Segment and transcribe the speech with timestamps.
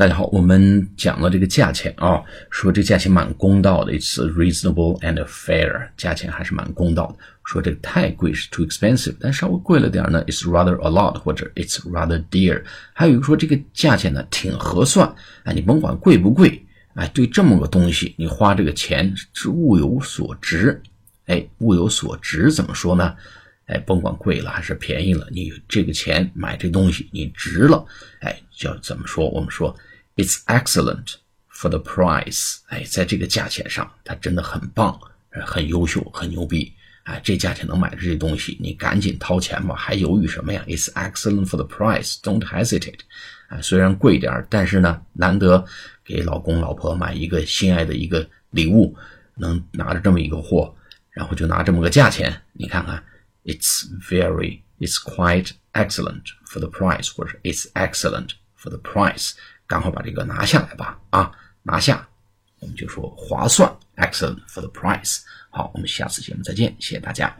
[0.00, 7.16] 大家好，我们讲了这个价钱啊，说这价钱蛮公道的，it's reasonable and fair，价钱还是蛮公道的。
[7.44, 12.62] 说这个太贵是 too expensive，但稍微贵了点呢，it's rather a lot 或者 it's rather dear。
[12.94, 16.64] 还有一个说这个价钱呢挺合算，哎，你甭管贵不贵，
[16.94, 20.82] 哎，对这么个东西，你花这个钱是物有所值，
[21.26, 23.14] 哎，物有所值怎么说呢？
[23.70, 27.84] 哎，甭管贵了还是便宜了，你这个钱买这东西你值了，
[28.20, 29.28] 哎，叫怎么说？
[29.30, 29.74] 我们说。
[30.16, 31.14] It's excellent
[31.50, 35.00] for the price，哎，在这个价钱上，它真的很棒，
[35.30, 36.70] 很优秀，很牛逼，
[37.04, 42.98] 哎，这价钱能买这些东西，你赶紧掏钱吧，还犹豫什么呀？It's excellent for the price，don't hesitate，
[43.48, 45.64] 哎，虽然贵点儿但是呢，难得
[46.04, 48.94] 给老公老婆买一个心爱的一个礼物，
[49.36, 50.74] 能拿着这么一个货，
[51.12, 53.02] 然后就拿这么个价钱，你看看
[53.49, 59.33] ，It's very，it's quite excellent for the price，或者 It's excellent for the price。
[59.67, 60.99] 赶快把这个拿下来吧！
[61.09, 61.31] 啊，
[61.63, 62.07] 拿下，
[62.59, 65.21] 我们就说划算，excellent for the price。
[65.49, 67.35] 好，我们下次节目再见，谢谢大家。